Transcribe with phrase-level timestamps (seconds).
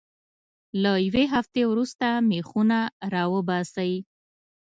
[0.81, 2.79] له یوې هفتې وروسته میخونه
[3.13, 3.91] را وباسئ.